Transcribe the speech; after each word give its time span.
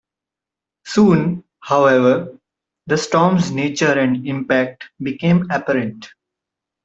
Soon, 0.83 1.43
however, 1.59 2.35
the 2.87 2.97
storm's 2.97 3.51
nature 3.51 3.99
and 3.99 4.25
impact 4.25 4.89
became 4.99 5.45
apparent. 5.51 6.09